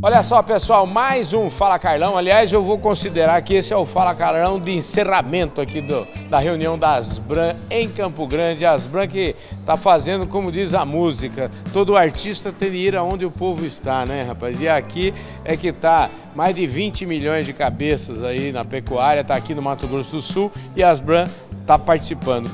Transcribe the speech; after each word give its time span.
Olha 0.00 0.22
só, 0.22 0.40
pessoal, 0.44 0.86
mais 0.86 1.34
um 1.34 1.50
Fala 1.50 1.76
Carlão. 1.76 2.16
Aliás, 2.16 2.52
eu 2.52 2.62
vou 2.62 2.78
considerar 2.78 3.42
que 3.42 3.54
esse 3.54 3.72
é 3.72 3.76
o 3.76 3.84
Fala 3.84 4.14
Carlão 4.14 4.60
de 4.60 4.70
encerramento 4.70 5.60
aqui 5.60 5.80
do, 5.80 6.06
da 6.30 6.38
reunião 6.38 6.78
da 6.78 6.94
Asbran 6.94 7.56
em 7.68 7.88
Campo 7.88 8.24
Grande. 8.24 8.64
A 8.64 8.74
Asbran 8.74 9.08
que 9.08 9.34
está 9.58 9.76
fazendo, 9.76 10.24
como 10.28 10.52
diz 10.52 10.72
a 10.72 10.84
música, 10.84 11.50
todo 11.72 11.96
artista 11.96 12.52
tem 12.56 12.70
de 12.70 12.76
ir 12.76 12.94
aonde 12.94 13.26
o 13.26 13.30
povo 13.30 13.66
está, 13.66 14.06
né, 14.06 14.22
rapaz? 14.22 14.62
E 14.62 14.68
aqui 14.68 15.12
é 15.44 15.56
que 15.56 15.66
está 15.66 16.08
mais 16.32 16.54
de 16.54 16.64
20 16.64 17.04
milhões 17.04 17.44
de 17.44 17.52
cabeças 17.52 18.22
aí 18.22 18.52
na 18.52 18.64
pecuária, 18.64 19.22
está 19.22 19.34
aqui 19.34 19.52
no 19.52 19.62
Mato 19.62 19.88
Grosso 19.88 20.12
do 20.12 20.22
Sul 20.22 20.52
e 20.76 20.82
a 20.82 20.90
Asbran 20.90 21.24
está 21.60 21.76
participando. 21.76 22.48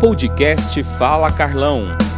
Podcast 0.00 0.82
Fala 0.82 1.30
Carlão. 1.30 2.09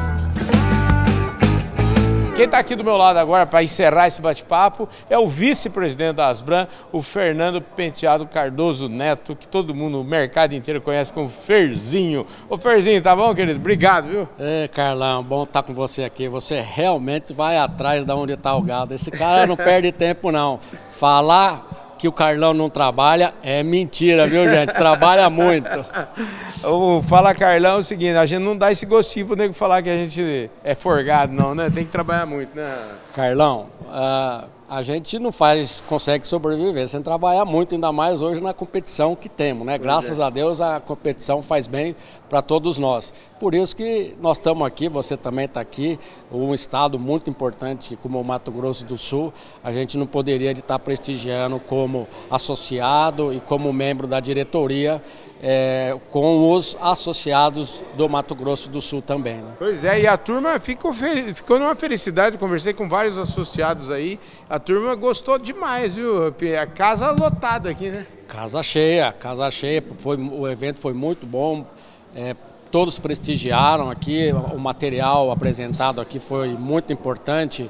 Quem 2.43 2.46
está 2.46 2.59
aqui 2.59 2.74
do 2.74 2.82
meu 2.82 2.96
lado 2.96 3.18
agora 3.18 3.46
para 3.46 3.62
encerrar 3.62 4.08
esse 4.08 4.21
bate-papo 4.21 4.89
é 5.08 5.16
o 5.16 5.29
vice-presidente 5.29 6.16
da 6.16 6.26
Asbran, 6.26 6.66
o 6.90 7.00
Fernando 7.00 7.61
Penteado 7.62 8.26
Cardoso 8.26 8.89
Neto, 8.89 9.36
que 9.36 9.46
todo 9.46 9.72
mundo, 9.72 10.00
o 10.00 10.04
mercado 10.04 10.52
inteiro 10.52 10.80
conhece 10.80 11.13
como 11.13 11.29
Ferzinho. 11.29 12.26
Ô 12.50 12.58
Ferzinho, 12.58 13.00
tá 13.00 13.14
bom, 13.14 13.32
querido? 13.32 13.61
Obrigado, 13.61 14.08
viu? 14.08 14.29
É, 14.40 14.66
Carlão, 14.66 15.22
bom 15.22 15.44
estar 15.44 15.63
com 15.63 15.72
você 15.72 16.02
aqui. 16.02 16.26
Você 16.26 16.61
realmente 16.61 17.32
vai 17.32 17.57
atrás 17.58 18.04
de 18.04 18.13
onde 18.13 18.32
está 18.32 18.57
o 18.57 18.63
gado. 18.63 18.93
Esse 18.93 19.13
cara 19.13 19.46
não 19.46 19.54
perde 19.54 19.93
tempo, 19.93 20.32
não. 20.32 20.58
Falar 20.90 21.82
que 22.02 22.08
o 22.08 22.12
Carlão 22.12 22.52
não 22.52 22.68
trabalha 22.68 23.32
é 23.44 23.62
mentira, 23.62 24.26
viu, 24.26 24.48
gente? 24.50 24.74
Trabalha 24.74 25.30
muito. 25.30 25.68
O 26.64 27.02
Fala 27.02 27.34
Carlão 27.34 27.74
é 27.74 27.79
o 27.79 27.82
seguinte, 27.82 28.16
a 28.16 28.24
gente 28.24 28.40
não 28.40 28.56
dá 28.56 28.70
esse 28.70 28.86
gostinho 28.86 29.26
pro 29.26 29.34
nego 29.34 29.52
falar 29.52 29.82
que 29.82 29.90
a 29.90 29.96
gente 29.96 30.48
é 30.62 30.76
forgado, 30.76 31.32
não, 31.32 31.57
né? 31.57 31.68
Tem 31.68 31.84
que 31.84 31.90
trabalhar 31.90 32.24
muito, 32.24 32.55
né? 32.55 32.72
Carlão, 33.12 33.66
uh, 33.83 34.46
a 34.72 34.81
gente 34.81 35.19
não 35.19 35.31
faz, 35.31 35.83
consegue 35.86 36.27
sobreviver 36.27 36.88
sem 36.88 37.02
trabalhar 37.02 37.44
muito, 37.44 37.74
ainda 37.74 37.92
mais 37.92 38.22
hoje 38.22 38.41
na 38.41 38.55
competição 38.55 39.14
que 39.14 39.28
temos, 39.28 39.66
né? 39.66 39.77
Graças 39.77 40.19
é. 40.19 40.22
a 40.22 40.30
Deus 40.30 40.62
a 40.62 40.80
competição 40.80 41.42
faz 41.42 41.66
bem 41.66 41.94
para 42.27 42.41
todos 42.41 42.78
nós. 42.78 43.12
Por 43.38 43.55
isso 43.55 43.77
que 43.77 44.16
nós 44.19 44.38
estamos 44.38 44.66
aqui, 44.66 44.88
você 44.88 45.14
também 45.14 45.44
está 45.44 45.61
aqui, 45.61 46.00
um 46.33 46.55
estado 46.55 46.98
muito 46.98 47.28
importante 47.28 47.96
como 47.96 48.19
o 48.19 48.24
Mato 48.24 48.50
Grosso 48.50 48.86
do 48.86 48.96
Sul, 48.96 49.30
a 49.62 49.70
gente 49.74 49.98
não 49.98 50.06
poderia 50.06 50.52
estar 50.52 50.78
prestigiando 50.78 51.61
como 51.61 52.08
associado 52.30 53.30
e 53.30 53.41
como 53.41 53.70
membro 53.74 54.06
da 54.06 54.20
diretoria 54.20 55.02
é, 55.42 55.98
com 56.10 56.52
os 56.52 56.76
associados 56.80 57.82
do 57.96 58.08
Mato 58.08 58.32
Grosso 58.32 58.70
do 58.70 58.80
Sul 58.80 59.02
também. 59.02 59.38
Né? 59.38 59.52
Pois 59.58 59.82
é, 59.82 60.02
e 60.02 60.06
a 60.06 60.16
turma 60.16 60.60
ficou, 60.60 60.94
ficou 61.34 61.58
numa 61.58 61.74
felicidade, 61.74 62.38
conversei 62.38 62.72
com 62.72 62.88
vários 62.88 63.18
associados 63.18 63.90
aí, 63.90 64.20
a 64.48 64.60
turma 64.60 64.94
gostou 64.94 65.38
demais, 65.38 65.96
viu? 65.96 66.28
A 66.28 66.66
casa 66.66 67.10
lotada 67.10 67.68
aqui, 67.68 67.88
né? 67.88 68.06
Casa 68.28 68.62
cheia, 68.62 69.12
casa 69.12 69.50
cheia, 69.50 69.82
foi, 69.98 70.16
o 70.16 70.48
evento 70.48 70.78
foi 70.78 70.92
muito 70.92 71.26
bom. 71.26 71.66
É, 72.14 72.36
todos 72.70 72.98
prestigiaram 72.98 73.90
aqui, 73.90 74.32
o 74.54 74.58
material 74.58 75.30
apresentado 75.30 76.00
aqui 76.00 76.20
foi 76.20 76.48
muito 76.50 76.92
importante 76.92 77.68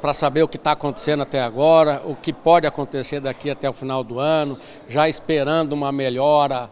para 0.00 0.12
saber 0.12 0.42
o 0.42 0.48
que 0.48 0.56
está 0.56 0.72
acontecendo 0.72 1.22
até 1.22 1.40
agora, 1.40 2.02
o 2.04 2.14
que 2.14 2.32
pode 2.32 2.66
acontecer 2.66 3.20
daqui 3.20 3.50
até 3.50 3.68
o 3.68 3.72
final 3.72 4.04
do 4.04 4.18
ano, 4.20 4.58
já 4.88 5.08
esperando 5.08 5.72
uma 5.72 5.90
melhora 5.90 6.70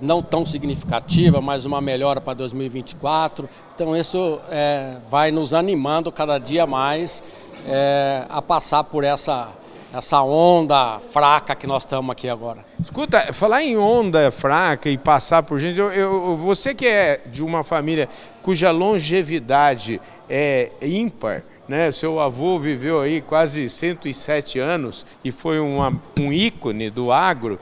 não 0.00 0.22
tão 0.22 0.46
significativa, 0.46 1.40
mas 1.40 1.64
uma 1.64 1.80
melhora 1.80 2.20
para 2.20 2.34
2024. 2.34 3.48
Então 3.74 3.96
isso 3.96 4.38
é, 4.50 4.96
vai 5.10 5.30
nos 5.30 5.54
animando 5.54 6.12
cada 6.12 6.38
dia 6.38 6.66
mais 6.66 7.22
é, 7.66 8.24
a 8.28 8.40
passar 8.40 8.84
por 8.84 9.04
essa 9.04 9.48
essa 9.92 10.22
onda 10.22 10.98
fraca 10.98 11.54
que 11.54 11.66
nós 11.66 11.82
estamos 11.82 12.10
aqui 12.10 12.28
agora. 12.28 12.64
Escuta, 12.78 13.32
falar 13.32 13.62
em 13.62 13.76
onda 13.76 14.30
fraca 14.30 14.90
e 14.90 14.98
passar 14.98 15.42
por 15.42 15.58
gente, 15.58 15.78
eu, 15.78 15.90
eu, 15.90 16.36
você 16.36 16.74
que 16.74 16.86
é 16.86 17.22
de 17.26 17.42
uma 17.42 17.64
família 17.64 18.08
cuja 18.42 18.70
longevidade 18.70 19.98
é 20.28 20.70
ímpar, 20.82 21.42
né? 21.68 21.92
Seu 21.92 22.18
avô 22.18 22.58
viveu 22.58 23.00
aí 23.00 23.20
quase 23.20 23.68
107 23.68 24.58
anos 24.58 25.04
e 25.22 25.30
foi 25.30 25.60
uma, 25.60 25.92
um 26.18 26.32
ícone 26.32 26.88
do 26.88 27.12
agro. 27.12 27.58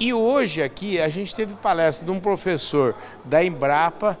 E 0.00 0.12
hoje 0.12 0.62
aqui 0.62 1.00
a 1.00 1.08
gente 1.08 1.34
teve 1.34 1.54
palestra 1.54 2.04
de 2.04 2.10
um 2.10 2.20
professor 2.20 2.94
da 3.24 3.42
Embrapa 3.44 4.18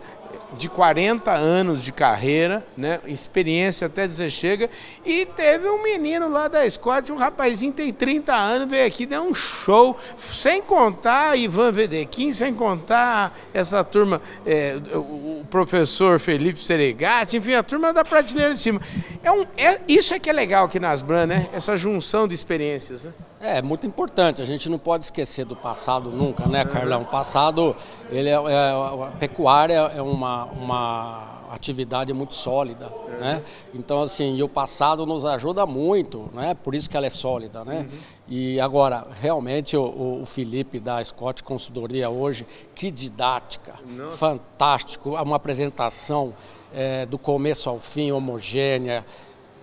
de 0.56 0.68
40 0.68 1.32
anos 1.32 1.82
de 1.82 1.92
carreira, 1.92 2.64
né? 2.76 3.00
experiência 3.06 3.86
até 3.86 4.06
dizer 4.06 4.30
chega, 4.30 4.70
e 5.04 5.26
teve 5.26 5.68
um 5.68 5.82
menino 5.82 6.28
lá 6.28 6.48
da 6.48 6.68
Scott, 6.68 7.12
um 7.12 7.16
rapazinho 7.16 7.72
tem 7.72 7.92
30 7.92 8.34
anos, 8.34 8.68
veio 8.68 8.86
aqui, 8.86 9.04
deu 9.04 9.22
um 9.22 9.34
show, 9.34 9.96
sem 10.32 10.62
contar 10.62 11.36
Ivan 11.36 11.70
Vedequim, 11.72 12.32
sem 12.32 12.54
contar 12.54 13.36
essa 13.52 13.84
turma, 13.84 14.22
é, 14.46 14.80
o 14.94 15.44
professor 15.50 16.18
Felipe 16.18 16.64
Seregati, 16.64 17.36
enfim, 17.36 17.54
a 17.54 17.62
turma 17.62 17.92
da 17.92 18.04
prateleira 18.04 18.54
de 18.54 18.60
cima. 18.60 18.80
É 19.22 19.30
um, 19.30 19.42
é, 19.56 19.80
isso 19.86 20.14
é 20.14 20.18
que 20.18 20.30
é 20.30 20.32
legal 20.32 20.66
aqui 20.66 20.80
nas 20.80 21.02
Bran, 21.02 21.26
né? 21.26 21.48
Essa 21.52 21.76
junção 21.76 22.26
de 22.26 22.34
experiências. 22.34 23.04
Né? 23.04 23.12
É, 23.40 23.62
muito 23.62 23.86
importante. 23.86 24.42
A 24.42 24.44
gente 24.44 24.68
não 24.68 24.78
pode 24.78 25.04
esquecer 25.04 25.44
do 25.44 25.54
passado 25.54 26.10
nunca, 26.10 26.46
né, 26.46 26.64
Carlão? 26.64 27.02
O 27.02 27.06
passado, 27.06 27.74
ele 28.10 28.28
é, 28.28 28.32
é 28.32 28.70
a 28.70 29.12
pecuária 29.18 29.74
é 29.74 30.02
uma, 30.02 30.37
uma 30.46 31.38
atividade 31.50 32.12
muito 32.12 32.34
sólida, 32.34 32.92
é. 33.08 33.20
né? 33.20 33.42
Então, 33.74 34.02
assim, 34.02 34.40
o 34.42 34.48
passado 34.48 35.06
nos 35.06 35.24
ajuda 35.24 35.66
muito, 35.66 36.28
né? 36.32 36.54
Por 36.54 36.74
isso 36.74 36.88
que 36.88 36.96
ela 36.96 37.06
é 37.06 37.10
sólida, 37.10 37.64
né? 37.64 37.80
Uhum. 37.90 37.98
E 38.28 38.60
agora, 38.60 39.06
realmente, 39.20 39.76
o, 39.76 40.20
o, 40.20 40.26
Felipe 40.26 40.78
da 40.78 41.02
Scott 41.02 41.42
Consultoria 41.42 42.10
hoje, 42.10 42.46
que 42.74 42.90
didática, 42.90 43.74
Nossa. 43.86 44.16
fantástico, 44.16 45.10
uma 45.10 45.36
apresentação 45.36 46.34
é, 46.74 47.06
do 47.06 47.18
começo 47.18 47.70
ao 47.70 47.80
fim, 47.80 48.12
homogênea, 48.12 49.04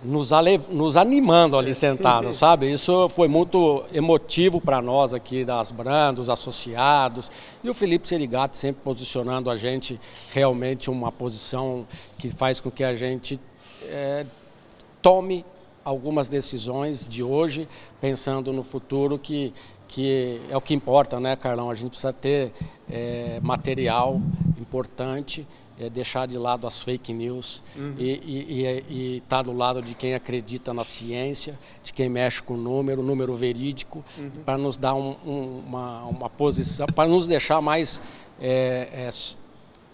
nos, 0.02 0.32
ale... 0.32 0.60
nos 0.70 0.96
animando 0.96 1.56
ali 1.56 1.74
sentados, 1.74 2.36
sabe? 2.36 2.70
Isso 2.70 3.08
foi 3.08 3.28
muito 3.28 3.84
emotivo 3.92 4.60
para 4.60 4.80
nós 4.80 5.14
aqui 5.14 5.44
das 5.44 5.70
Brandos, 5.70 6.28
associados. 6.28 7.30
E 7.62 7.70
o 7.70 7.74
Felipe 7.74 8.06
Serigati 8.06 8.56
sempre 8.56 8.82
posicionando 8.82 9.50
a 9.50 9.56
gente 9.56 9.98
realmente 10.32 10.90
uma 10.90 11.10
posição 11.10 11.86
que 12.18 12.30
faz 12.30 12.60
com 12.60 12.70
que 12.70 12.84
a 12.84 12.94
gente 12.94 13.40
é, 13.82 14.26
tome 15.00 15.44
algumas 15.84 16.28
decisões 16.28 17.06
de 17.06 17.22
hoje, 17.22 17.68
pensando 18.00 18.52
no 18.52 18.64
futuro, 18.64 19.18
que, 19.18 19.52
que 19.86 20.40
é 20.50 20.56
o 20.56 20.60
que 20.60 20.74
importa, 20.74 21.20
né, 21.20 21.36
Carlão? 21.36 21.70
A 21.70 21.74
gente 21.74 21.90
precisa 21.90 22.12
ter 22.12 22.52
é, 22.90 23.38
material 23.40 24.20
importante 24.58 25.46
é 25.78 25.90
deixar 25.90 26.26
de 26.26 26.38
lado 26.38 26.66
as 26.66 26.82
fake 26.82 27.12
news 27.12 27.62
uhum. 27.76 27.94
e 27.98 29.16
estar 29.22 29.38
tá 29.38 29.42
do 29.42 29.52
lado 29.52 29.82
de 29.82 29.94
quem 29.94 30.14
acredita 30.14 30.72
na 30.72 30.84
ciência, 30.84 31.58
de 31.82 31.92
quem 31.92 32.08
mexe 32.08 32.42
com 32.42 32.54
o 32.54 32.56
número, 32.56 33.02
número 33.02 33.34
verídico, 33.34 34.04
uhum. 34.18 34.30
para 34.44 34.56
nos 34.56 34.76
dar 34.76 34.94
um, 34.94 35.14
um, 35.26 35.62
uma, 35.66 36.04
uma 36.04 36.30
posição, 36.30 36.86
para 36.86 37.08
nos 37.08 37.26
deixar 37.26 37.60
mais 37.60 38.00
é, 38.40 38.88
é, 38.92 39.10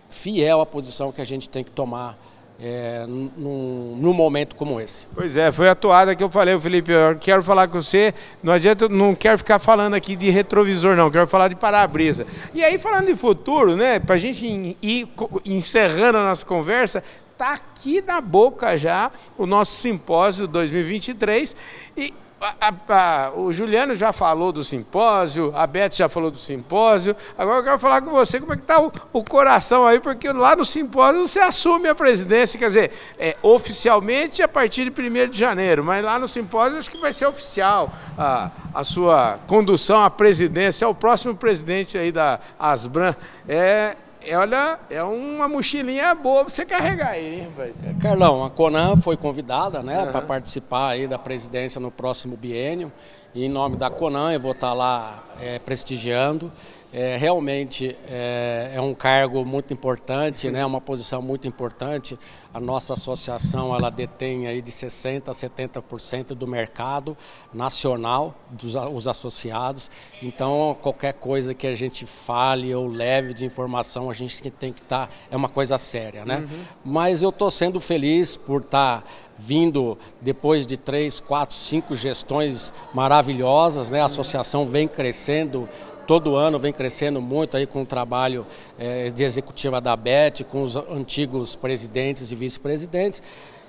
fiel 0.08 0.60
à 0.60 0.66
posição 0.66 1.10
que 1.10 1.20
a 1.20 1.24
gente 1.24 1.48
tem 1.48 1.64
que 1.64 1.70
tomar 1.70 2.16
é, 2.60 3.04
num, 3.06 3.96
num, 4.00 4.12
momento 4.12 4.54
como 4.54 4.80
esse. 4.80 5.08
Pois 5.14 5.36
é, 5.36 5.50
foi 5.50 5.68
a 5.68 5.74
toada 5.74 6.14
que 6.14 6.22
eu 6.22 6.30
falei, 6.30 6.58
Felipe, 6.58 6.92
eu 6.92 7.16
quero 7.18 7.42
falar 7.42 7.68
com 7.68 7.82
você, 7.82 8.14
não 8.42 8.52
adianta, 8.52 8.88
não 8.88 9.14
quero 9.14 9.38
ficar 9.38 9.58
falando 9.58 9.94
aqui 9.94 10.14
de 10.14 10.30
retrovisor 10.30 10.94
não, 10.94 11.10
quero 11.10 11.26
falar 11.26 11.48
de 11.48 11.56
para-brisa. 11.56 12.26
E 12.54 12.62
aí 12.62 12.78
falando 12.78 13.06
de 13.06 13.16
futuro, 13.16 13.76
né, 13.76 13.98
para 13.98 14.14
a 14.14 14.18
gente 14.18 14.76
ir 14.80 15.08
encerrando 15.44 16.18
a 16.18 16.24
nossa 16.24 16.46
conversa, 16.46 17.02
tá 17.36 17.54
aqui 17.54 18.00
na 18.00 18.20
boca 18.20 18.76
já 18.76 19.10
o 19.36 19.46
nosso 19.46 19.72
simpósio 19.72 20.46
2023 20.46 21.56
e 21.96 22.14
a, 22.60 22.74
a, 22.88 23.30
o 23.36 23.52
Juliano 23.52 23.94
já 23.94 24.12
falou 24.12 24.50
do 24.50 24.64
simpósio, 24.64 25.52
a 25.54 25.64
Beth 25.64 25.92
já 25.92 26.08
falou 26.08 26.30
do 26.30 26.38
simpósio. 26.38 27.14
Agora 27.38 27.60
eu 27.60 27.64
quero 27.64 27.78
falar 27.78 28.02
com 28.02 28.10
você 28.10 28.40
como 28.40 28.52
é 28.52 28.56
que 28.56 28.62
está 28.62 28.80
o, 28.80 28.90
o, 29.12 29.22
coração 29.22 29.86
aí, 29.86 30.00
porque 30.00 30.30
lá 30.32 30.56
no 30.56 30.64
simpósio 30.64 31.26
você 31.26 31.38
assume 31.38 31.88
a 31.88 31.94
presidência, 31.94 32.58
quer 32.58 32.66
dizer, 32.66 32.92
é, 33.16 33.36
oficialmente 33.42 34.42
a 34.42 34.48
partir 34.48 34.90
de 34.90 35.02
1 35.02 35.30
de 35.30 35.38
janeiro, 35.38 35.84
mas 35.84 36.04
lá 36.04 36.18
no 36.18 36.26
simpósio 36.26 36.78
acho 36.78 36.90
que 36.90 36.98
vai 36.98 37.12
ser 37.12 37.26
oficial 37.26 37.92
a, 38.18 38.50
a 38.74 38.82
sua 38.82 39.38
condução 39.46 40.02
à 40.02 40.10
presidência, 40.10 40.84
é 40.84 40.88
o 40.88 40.94
próximo 40.94 41.36
presidente 41.36 41.96
aí 41.96 42.10
da 42.10 42.40
Asbran. 42.58 43.14
É, 43.48 43.96
é, 44.26 44.36
olha, 44.36 44.78
é 44.90 45.02
uma 45.02 45.48
mochilinha 45.48 46.14
boa 46.14 46.44
pra 46.44 46.52
você 46.52 46.64
carregar 46.64 47.10
aí, 47.10 47.40
hein, 47.40 47.48
rapaz? 47.50 47.82
É, 47.84 47.92
Carlão, 48.00 48.44
a 48.44 48.50
Conan 48.50 48.96
foi 48.96 49.16
convidada, 49.16 49.82
né, 49.82 50.02
uhum. 50.02 50.12
para 50.12 50.22
participar 50.22 50.90
aí 50.90 51.06
da 51.06 51.18
presidência 51.18 51.80
no 51.80 51.90
próximo 51.90 52.36
biênio. 52.36 52.92
E 53.34 53.44
em 53.44 53.48
nome 53.48 53.76
da 53.76 53.88
Conan 53.88 54.32
eu 54.32 54.40
vou 54.40 54.52
estar 54.52 54.68
tá 54.68 54.74
lá 54.74 55.24
é, 55.40 55.58
prestigiando. 55.58 56.52
É, 56.92 57.16
realmente 57.16 57.96
é, 58.06 58.72
é, 58.74 58.80
um 58.80 58.94
cargo 58.94 59.44
muito 59.46 59.72
importante, 59.72 60.50
né, 60.50 60.64
uma 60.64 60.80
posição 60.80 61.22
muito 61.22 61.48
importante. 61.48 62.18
A 62.52 62.60
nossa 62.60 62.92
associação 62.92 63.74
ela 63.74 63.88
detém 63.88 64.46
aí 64.46 64.60
de 64.60 64.70
60% 64.70 65.28
a 65.28 65.32
70% 65.32 66.34
do 66.34 66.46
mercado 66.46 67.16
nacional 67.52 68.34
dos 68.50 68.74
os 68.74 69.08
associados. 69.08 69.90
Então, 70.20 70.76
qualquer 70.82 71.14
coisa 71.14 71.54
que 71.54 71.66
a 71.66 71.74
gente 71.74 72.04
fale 72.04 72.74
ou 72.74 72.86
leve 72.86 73.32
de 73.32 73.46
informação, 73.46 74.10
a 74.10 74.12
gente 74.12 74.50
tem 74.50 74.72
que 74.72 74.82
estar. 74.82 75.06
Tá, 75.06 75.12
é 75.30 75.36
uma 75.36 75.48
coisa 75.48 75.78
séria, 75.78 76.24
né? 76.26 76.38
Uhum. 76.38 76.64
Mas 76.84 77.22
eu 77.22 77.30
estou 77.30 77.50
sendo 77.50 77.80
feliz 77.80 78.36
por 78.36 78.60
estar. 78.60 79.02
Tá 79.02 79.04
vindo 79.38 79.98
depois 80.20 80.66
de 80.66 80.76
três, 80.76 81.18
quatro, 81.18 81.56
cinco 81.56 81.96
gestões 81.96 82.72
maravilhosas, 82.94 83.90
né? 83.90 84.00
A 84.00 84.04
associação 84.04 84.64
vem 84.64 84.86
crescendo 84.86 85.68
todo 86.06 86.36
ano 86.36 86.58
vem 86.58 86.72
crescendo 86.72 87.20
muito 87.20 87.56
aí 87.56 87.66
com 87.66 87.82
o 87.82 87.86
trabalho 87.86 88.46
é, 88.78 89.10
de 89.10 89.24
executiva 89.24 89.80
da 89.80 89.96
BET, 89.96 90.44
com 90.44 90.62
os 90.62 90.76
antigos 90.76 91.56
presidentes 91.56 92.30
e 92.30 92.34
vice-presidentes. 92.34 93.22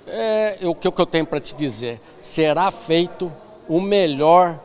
É, 0.06 0.58
o 0.62 0.74
que 0.74 0.86
eu 0.86 1.06
tenho 1.06 1.26
para 1.26 1.40
te 1.40 1.54
dizer? 1.54 2.00
Será 2.20 2.70
feito 2.70 3.32
o 3.68 3.80
melhor 3.80 4.60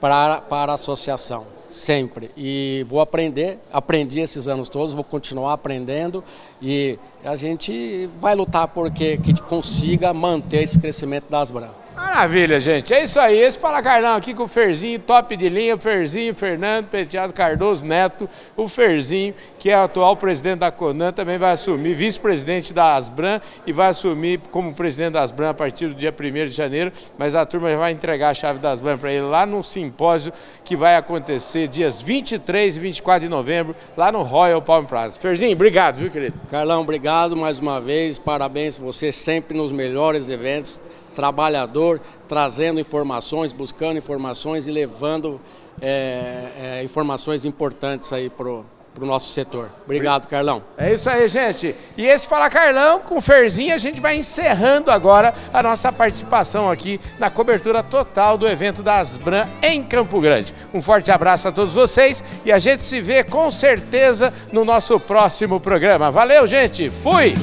para, 0.00 0.40
para 0.40 0.72
a 0.72 0.74
associação, 0.74 1.46
sempre. 1.68 2.30
E 2.36 2.84
vou 2.88 3.00
aprender, 3.00 3.58
aprendi 3.72 4.20
esses 4.20 4.48
anos 4.48 4.68
todos, 4.68 4.94
vou 4.94 5.04
continuar 5.04 5.52
aprendendo 5.52 6.22
e 6.60 6.98
a 7.24 7.36
gente 7.36 8.10
vai 8.18 8.34
lutar 8.34 8.68
por 8.68 8.90
que, 8.90 9.16
que 9.16 9.40
consiga 9.42 10.12
manter 10.12 10.64
esse 10.64 10.78
crescimento 10.78 11.30
das 11.30 11.50
brancas. 11.50 11.81
Maravilha, 11.94 12.58
gente. 12.58 12.92
É 12.92 13.04
isso 13.04 13.20
aí. 13.20 13.38
Esse 13.38 13.58
Fala 13.58 13.82
Carlão 13.82 14.16
aqui 14.16 14.32
com 14.32 14.44
o 14.44 14.48
Ferzinho, 14.48 14.98
top 14.98 15.36
de 15.36 15.48
linha. 15.48 15.76
Ferzinho, 15.76 16.34
Fernando 16.34 16.86
Penteado 16.86 17.32
Cardoso 17.32 17.84
Neto. 17.84 18.28
O 18.56 18.66
Ferzinho, 18.66 19.34
que 19.58 19.70
é 19.70 19.74
atual 19.74 20.16
presidente 20.16 20.60
da 20.60 20.70
Conan, 20.70 21.12
também 21.12 21.36
vai 21.36 21.52
assumir 21.52 21.94
vice-presidente 21.94 22.72
da 22.72 22.94
Asbran 22.94 23.40
e 23.66 23.72
vai 23.72 23.88
assumir 23.88 24.40
como 24.50 24.74
presidente 24.74 25.12
da 25.12 25.22
Asbran 25.22 25.50
a 25.50 25.54
partir 25.54 25.88
do 25.88 25.94
dia 25.94 26.12
1 26.12 26.46
de 26.46 26.52
janeiro. 26.52 26.92
Mas 27.18 27.34
a 27.34 27.44
turma 27.44 27.74
vai 27.76 27.92
entregar 27.92 28.30
a 28.30 28.34
chave 28.34 28.58
da 28.58 28.70
Asbran 28.70 28.96
para 28.96 29.12
ele 29.12 29.26
lá 29.26 29.44
no 29.44 29.62
simpósio 29.62 30.32
que 30.64 30.74
vai 30.74 30.96
acontecer 30.96 31.68
dias 31.68 32.00
23 32.00 32.76
e 32.76 32.80
24 32.80 33.22
de 33.22 33.28
novembro, 33.28 33.74
lá 33.96 34.10
no 34.10 34.22
Royal 34.22 34.62
Palm 34.62 34.84
Plaza. 34.84 35.18
Ferzinho, 35.18 35.52
obrigado, 35.52 35.96
viu, 35.96 36.10
querido? 36.10 36.38
Carlão, 36.50 36.80
obrigado 36.80 37.36
mais 37.36 37.58
uma 37.58 37.80
vez. 37.80 38.18
Parabéns 38.18 38.76
você 38.76 39.12
sempre 39.12 39.56
nos 39.56 39.72
melhores 39.72 40.30
eventos 40.30 40.80
trabalhador, 41.14 42.00
trazendo 42.28 42.80
informações, 42.80 43.52
buscando 43.52 43.98
informações 43.98 44.66
e 44.66 44.70
levando 44.70 45.40
é, 45.80 46.78
é, 46.80 46.84
informações 46.84 47.44
importantes 47.44 48.12
aí 48.12 48.28
para 48.28 48.48
o 48.48 48.64
nosso 49.00 49.32
setor. 49.32 49.70
Obrigado, 49.84 50.26
Carlão. 50.28 50.62
É 50.76 50.92
isso 50.92 51.08
aí, 51.08 51.26
gente. 51.28 51.74
E 51.96 52.06
esse 52.06 52.26
Fala 52.26 52.50
Carlão, 52.50 53.00
com 53.00 53.20
Ferzinho, 53.20 53.74
a 53.74 53.78
gente 53.78 54.00
vai 54.00 54.16
encerrando 54.16 54.90
agora 54.90 55.34
a 55.52 55.62
nossa 55.62 55.90
participação 55.90 56.70
aqui 56.70 57.00
na 57.18 57.30
cobertura 57.30 57.82
total 57.82 58.36
do 58.36 58.46
evento 58.46 58.82
da 58.82 58.98
Asbran 58.98 59.46
em 59.62 59.82
Campo 59.82 60.20
Grande. 60.20 60.54
Um 60.74 60.82
forte 60.82 61.10
abraço 61.10 61.48
a 61.48 61.52
todos 61.52 61.74
vocês 61.74 62.22
e 62.44 62.52
a 62.52 62.58
gente 62.58 62.84
se 62.84 63.00
vê 63.00 63.24
com 63.24 63.50
certeza 63.50 64.32
no 64.52 64.64
nosso 64.64 64.98
próximo 65.00 65.58
programa. 65.58 66.10
Valeu, 66.10 66.46
gente. 66.46 66.90
Fui! 66.90 67.34